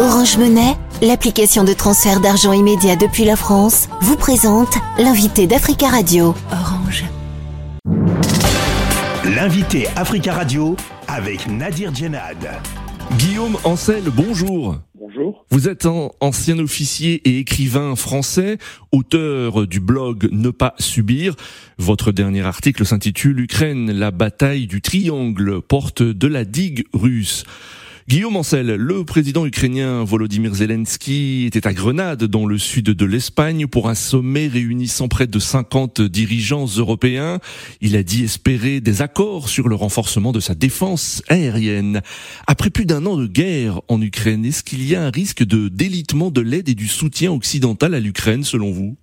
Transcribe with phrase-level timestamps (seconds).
[0.00, 6.36] Orange Monnaie, l'application de transfert d'argent immédiat depuis la France, vous présente l'invité d'Africa Radio.
[6.52, 7.04] Orange.
[9.24, 10.76] L'invité Africa Radio
[11.08, 12.36] avec Nadir Djenad.
[13.18, 14.76] Guillaume Ancel, bonjour.
[14.94, 15.44] Bonjour.
[15.50, 18.58] Vous êtes un ancien officier et écrivain français,
[18.92, 21.34] auteur du blog Ne pas subir.
[21.78, 27.44] Votre dernier article s'intitule Ukraine, la bataille du triangle, porte de la digue russe.
[28.08, 33.66] Guillaume Ancel, le président ukrainien Volodymyr Zelensky était à Grenade, dans le sud de l'Espagne,
[33.66, 37.38] pour un sommet réunissant près de 50 dirigeants européens.
[37.82, 42.00] Il a dit espérer des accords sur le renforcement de sa défense aérienne.
[42.46, 45.68] Après plus d'un an de guerre en Ukraine, est-ce qu'il y a un risque de
[45.68, 48.96] délitement de l'aide et du soutien occidental à l'Ukraine, selon vous?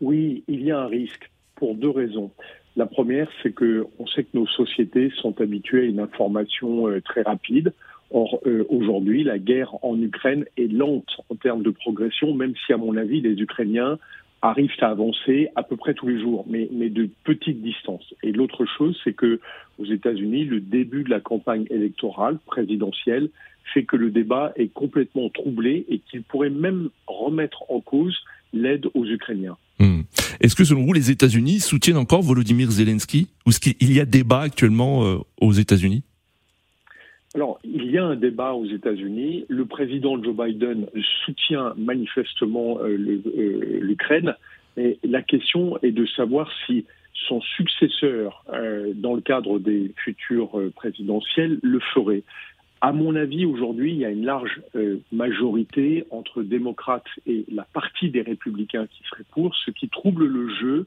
[0.00, 2.32] Oui, il y a un risque pour deux raisons.
[2.78, 7.00] La première, c'est que on sait que nos sociétés sont habituées à une information euh,
[7.00, 7.72] très rapide.
[8.12, 12.72] Or, euh, aujourd'hui, la guerre en Ukraine est lente en termes de progression, même si,
[12.72, 13.98] à mon avis, les Ukrainiens
[14.42, 18.14] arrivent à avancer à peu près tous les jours, mais, de petites distances.
[18.22, 19.40] Et l'autre chose, c'est que
[19.80, 23.28] aux États-Unis, le début de la campagne électorale présidentielle
[23.74, 28.16] fait que le débat est complètement troublé et qu'il pourrait même remettre en cause
[28.52, 29.56] l'aide aux Ukrainiens.
[29.80, 30.02] Hmm.
[30.40, 34.04] Est-ce que selon vous, les États-Unis soutiennent encore Volodymyr Zelensky Ou est-ce qu'il y a
[34.04, 36.04] débat actuellement euh, aux États-Unis?
[37.34, 39.46] Alors, il y a un débat aux États-Unis.
[39.48, 40.86] Le président Joe Biden
[41.24, 44.34] soutient manifestement euh, euh, l'Ukraine.
[44.76, 46.86] Et la question est de savoir si
[47.26, 48.44] son successeur,
[48.94, 52.22] dans le cadre des futures présidentielles, le ferait.
[52.80, 57.64] À mon avis, aujourd'hui, il y a une large euh, majorité entre démocrates et la
[57.64, 59.56] partie des républicains qui serait pour.
[59.56, 60.86] Ce qui trouble le jeu,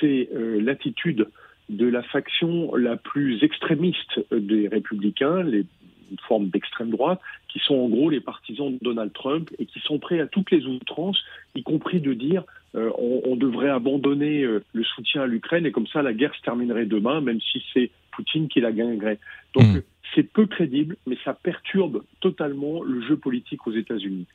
[0.00, 1.28] c'est euh, l'attitude
[1.68, 5.66] de la faction la plus extrémiste des républicains, les
[6.10, 9.78] une forme d'extrême droite, qui sont en gros les partisans de Donald Trump et qui
[9.78, 11.22] sont prêts à toutes les outrances,
[11.54, 12.42] y compris de dire
[12.74, 16.86] euh, on, devrait abandonner le soutien à l'Ukraine et comme ça la guerre se terminerait
[16.86, 19.20] demain, même si c'est Poutine qui la gagnerait.
[19.54, 19.80] Donc hmm
[20.14, 24.26] c'est peu crédible, mais ça perturbe totalement le jeu politique aux États-Unis.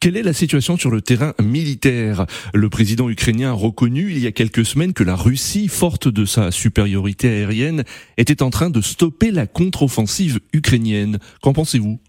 [0.00, 2.26] Quelle est la situation sur le terrain militaire?
[2.54, 6.24] Le président ukrainien a reconnu il y a quelques semaines que la Russie, forte de
[6.24, 7.84] sa supériorité aérienne,
[8.16, 11.18] était en train de stopper la contre-offensive ukrainienne.
[11.40, 12.00] Qu'en pensez-vous?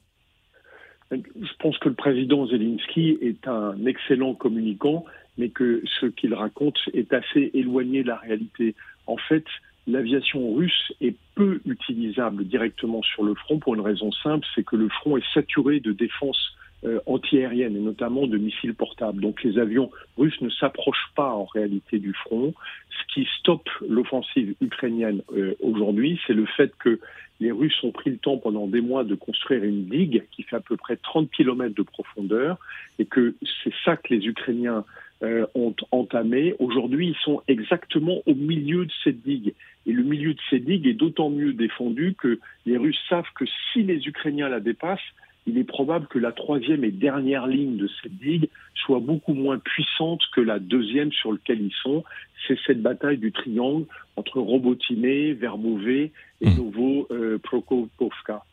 [1.12, 5.06] Je pense que le président Zelensky est un excellent communicant,
[5.38, 8.74] mais que ce qu'il raconte est assez éloigné de la réalité.
[9.06, 9.45] En fait,
[9.88, 14.76] l'aviation russe est peu utilisable directement sur le front pour une raison simple, c'est que
[14.76, 16.56] le front est saturé de défense
[16.86, 19.22] euh, antiaérienne et notamment de missiles portables.
[19.22, 22.54] Donc les avions russes ne s'approchent pas en réalité du front.
[22.90, 27.00] Ce qui stoppe l'offensive ukrainienne euh, aujourd'hui, c'est le fait que
[27.40, 30.56] les Russes ont pris le temps pendant des mois de construire une digue qui fait
[30.56, 32.58] à peu près 30 km de profondeur
[33.00, 34.86] et que c'est ça que les Ukrainiens
[35.24, 36.54] euh, ont entamé.
[36.60, 39.54] Aujourd'hui, ils sont exactement au milieu de cette digue.
[39.86, 43.46] Et le milieu de cette digue est d'autant mieux défendu que les Russes savent que
[43.72, 45.00] si les Ukrainiens la dépassent,
[45.46, 49.60] il est probable que la troisième et dernière ligne de cette digue soit beaucoup moins
[49.60, 52.04] puissante que la deuxième sur laquelle ils sont.
[52.48, 53.86] C'est cette bataille du triangle
[54.16, 56.12] entre Robotiné, Verbové
[56.42, 56.56] et mmh.
[56.58, 58.34] Novo-Prokopivka.
[58.36, 58.53] Euh,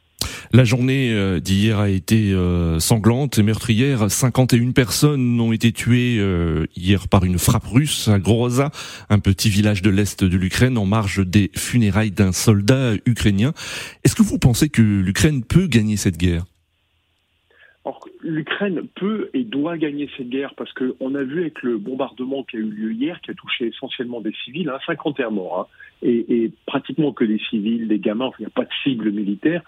[0.53, 4.11] la journée euh, d'hier a été euh, sanglante et meurtrière.
[4.11, 8.71] 51 personnes ont été tuées euh, hier par une frappe russe à Groza,
[9.09, 13.53] un petit village de l'est de l'Ukraine, en marge des funérailles d'un soldat ukrainien.
[14.05, 16.45] Est-ce que vous pensez que l'Ukraine peut gagner cette guerre?
[18.23, 22.57] L'Ukraine peut et doit gagner cette guerre parce qu'on a vu avec le bombardement qui
[22.57, 25.67] a eu lieu hier, qui a touché essentiellement des civils, hein, 51 morts, hein,
[26.03, 29.63] et, et, pratiquement que des civils, des gamins, il n'y a pas de cible militaire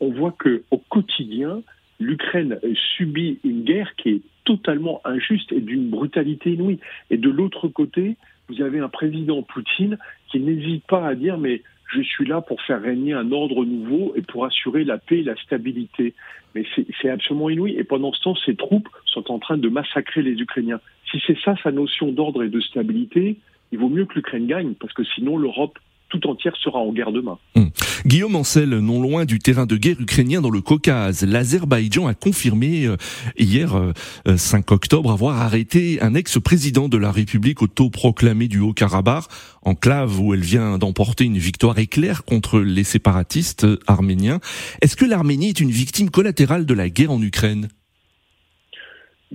[0.00, 1.62] on voit que au quotidien,
[2.00, 2.58] l'Ukraine
[2.96, 6.78] subit une guerre qui est totalement injuste et d'une brutalité inouïe.
[7.10, 8.16] Et de l'autre côté,
[8.48, 9.98] vous avez un président Poutine
[10.28, 11.62] qui n'hésite pas à dire mais
[11.92, 15.22] je suis là pour faire régner un ordre nouveau et pour assurer la paix et
[15.22, 16.14] la stabilité.
[16.54, 16.64] Mais
[17.00, 17.76] c'est absolument inouï.
[17.76, 20.80] Et pendant ce temps, ses troupes sont en train de massacrer les Ukrainiens.
[21.10, 23.36] Si c'est ça sa notion d'ordre et de stabilité,
[23.72, 25.78] il vaut mieux que l'Ukraine gagne, parce que sinon l'Europe
[26.08, 27.38] tout entière sera en guerre demain.
[27.54, 27.70] Hum.
[28.06, 32.84] Guillaume Ancel, non loin du terrain de guerre ukrainien dans le Caucase, l'Azerbaïdjan a confirmé
[32.86, 32.96] euh,
[33.38, 39.24] hier, 5 euh, euh, octobre, avoir arrêté un ex-président de la République autoproclamée du Haut-Karabakh,
[39.62, 44.40] enclave où elle vient d'emporter une victoire éclair contre les séparatistes arméniens.
[44.82, 47.68] Est-ce que l'Arménie est une victime collatérale de la guerre en Ukraine?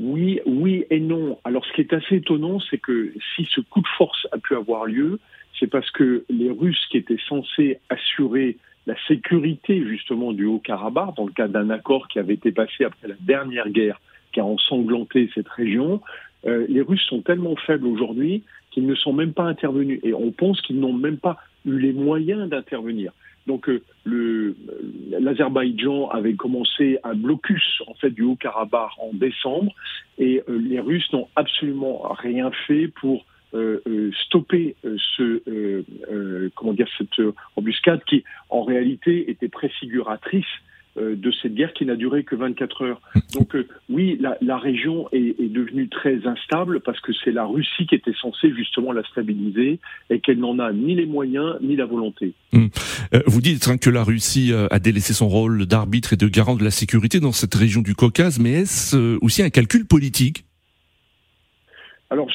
[0.01, 1.37] Oui, oui et non.
[1.43, 4.55] Alors ce qui est assez étonnant, c'est que si ce coup de force a pu
[4.55, 5.19] avoir lieu,
[5.59, 8.57] c'est parce que les Russes qui étaient censés assurer
[8.87, 13.07] la sécurité justement du Haut-Karabakh dans le cadre d'un accord qui avait été passé après
[13.07, 14.01] la dernière guerre
[14.33, 16.01] qui a ensanglanté cette région.
[16.47, 20.31] Euh, les Russes sont tellement faibles aujourd'hui qu'ils ne sont même pas intervenus et on
[20.31, 23.11] pense qu'ils n'ont même pas eu les moyens d'intervenir.
[23.47, 24.55] Donc euh,
[25.09, 29.73] l'Azerbaïdjan avait commencé un blocus en fait du Haut-Karabakh en décembre.
[30.17, 35.83] Et euh, les Russes n'ont absolument rien fait pour euh, euh, stopper ce
[36.55, 37.21] comment dire cette
[37.55, 40.45] embuscade qui en réalité était préfiguratrice
[40.97, 43.01] de cette guerre qui n'a duré que 24 heures.
[43.33, 43.55] Donc
[43.89, 47.95] oui, la, la région est, est, devenue très instable parce que c'est la Russie qui
[47.95, 49.79] était censée justement la stabiliser
[50.09, 52.33] et qu'elle n'en a ni les moyens ni la volonté.
[52.53, 52.69] Hum.
[53.25, 56.63] Vous dites hein, que la Russie a délaissé son rôle d'arbitre et de garant de
[56.63, 60.45] la sécurité dans cette région du Caucase, mais est-ce aussi un calcul politique?
[62.11, 62.27] Alors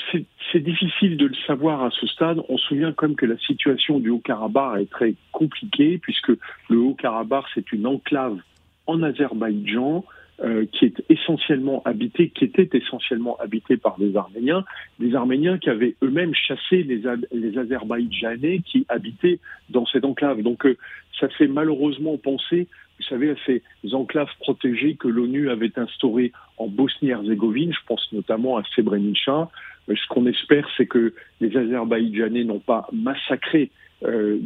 [0.53, 2.41] c'est difficile de le savoir à ce stade.
[2.49, 6.33] On se souvient quand même que la situation du Haut-Karabakh est très compliquée puisque
[6.71, 8.39] le Haut-Karabakh c'est une enclave
[8.87, 10.03] en Azerbaïdjan
[10.43, 14.65] euh, qui est essentiellement habitée, qui était essentiellement habitée par des Arméniens,
[14.99, 20.41] des Arméniens qui avaient eux-mêmes chassé les, Azerbaïdjanais qui habitaient dans cette enclave.
[20.41, 20.79] Donc euh,
[21.21, 22.67] ça fait malheureusement penser
[22.99, 23.63] vous savez, à ces
[23.93, 29.51] enclaves protégées que l'ONU avait instaurées en Bosnie-Herzégovine, je pense notamment à Srebrenica.
[29.89, 33.71] Euh, ce qu'on espère, c'est que les Azerbaïdjanais n'ont pas massacré
[34.05, 34.39] euh,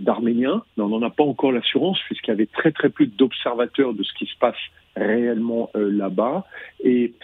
[0.00, 3.06] d'Arméniens, de, mais on n'en a pas encore l'assurance puisqu'il y avait très très peu
[3.06, 4.58] d'observateurs de ce qui se passe
[4.96, 6.44] réellement euh, là-bas.
[6.82, 7.14] Et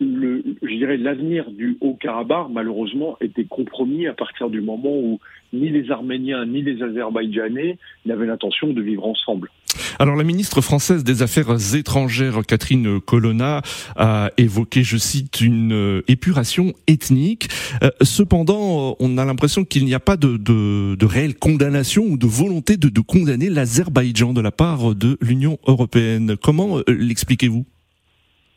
[0.00, 5.20] le, je dirais l'avenir du Haut-Karabakh, malheureusement, était compromis à partir du moment où
[5.52, 9.50] ni les Arméniens ni les Azerbaïdjanais n'avaient l'intention de vivre ensemble.
[9.98, 13.62] Alors la ministre française des Affaires étrangères, Catherine Colonna,
[13.96, 17.48] a évoqué, je cite, une euh, épuration ethnique.
[17.82, 22.16] Euh, cependant, on a l'impression qu'il n'y a pas de, de, de, réelle condamnation ou
[22.16, 26.36] de volonté de, de condamner l'Azerbaïdjan de la part de l'Union européenne.
[26.40, 27.64] Comment euh, l'expliquez-vous?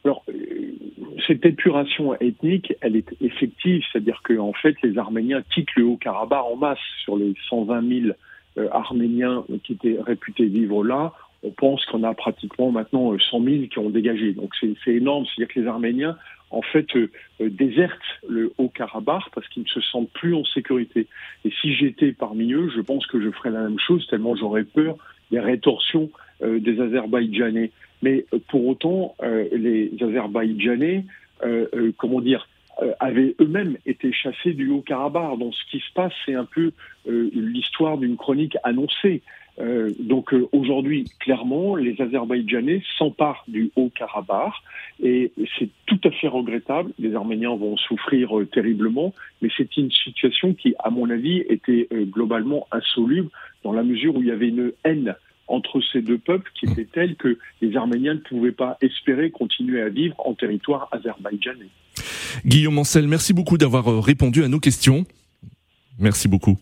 [0.06, 0.24] Alors,
[1.28, 6.44] cette épuration ethnique, elle est effective, c'est-à-dire qu'en en fait, les Arméniens quittent le Haut-Karabakh
[6.44, 8.16] en masse sur les 120 000
[8.58, 11.14] euh, Arméniens qui étaient réputés vivre là.
[11.44, 14.34] On pense qu'on a pratiquement maintenant 100 euh, 000 qui ont dégagé.
[14.34, 16.18] Donc c'est énorme, c'est-à-dire que les Arméniens
[16.52, 17.10] en fait euh,
[17.40, 21.08] désertent le Haut-Karabakh parce qu'ils ne se sentent plus en sécurité.
[21.46, 24.64] Et si j'étais parmi eux, je pense que je ferais la même chose tellement j'aurais
[24.64, 24.96] peur
[25.32, 26.10] des rétorsions
[26.42, 27.72] des Azerbaïdjanais.
[28.02, 31.06] Mais pour autant, les Azerbaïdjanais,
[31.98, 32.48] comment dire,
[33.00, 35.40] avaient eux-mêmes été chassés du Haut-Karabakh.
[35.40, 36.72] Donc ce qui se passe, c'est un peu
[37.06, 39.22] l'histoire d'une chronique annoncée.
[39.60, 44.54] Euh, donc euh, aujourd'hui, clairement, les Azerbaïdjanais s'emparent du Haut-Karabakh
[45.02, 46.92] et c'est tout à fait regrettable.
[46.98, 51.88] Les Arméniens vont souffrir euh, terriblement, mais c'est une situation qui, à mon avis, était
[51.92, 53.30] globalement insoluble
[53.64, 55.16] dans la mesure où il y avait une haine
[55.48, 59.82] entre ces deux peuples qui était telle que les Arméniens ne pouvaient pas espérer continuer
[59.82, 61.70] à vivre en territoire azerbaïdjanais.
[62.46, 65.06] Guillaume Ancel, merci beaucoup d'avoir répondu à nos questions.
[66.00, 66.58] Merci beaucoup.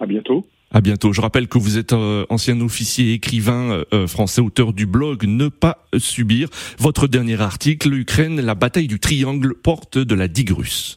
[0.00, 0.46] À bientôt.
[0.72, 1.12] À bientôt.
[1.12, 5.24] Je rappelle que vous êtes euh, ancien officier écrivain euh, euh, français, auteur du blog
[5.26, 6.48] Ne pas subir.
[6.78, 10.96] Votre dernier article, l'Ukraine, la bataille du triangle, porte de la digue russe.